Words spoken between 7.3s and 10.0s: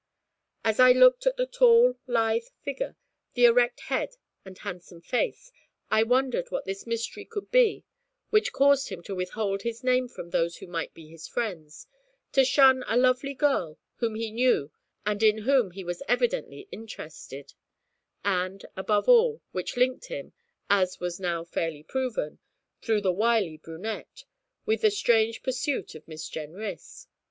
be which caused him to withhold his